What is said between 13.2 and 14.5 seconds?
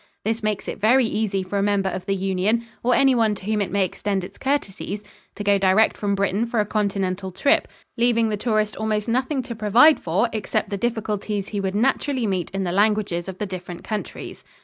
of the different countries.